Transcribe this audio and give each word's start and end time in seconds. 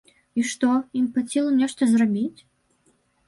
І 0.43 0.45
што, 0.51 0.69
ім 0.99 1.05
пад 1.17 1.25
сілу 1.35 1.51
нешта 1.59 1.89
зрабіць? 1.91 2.39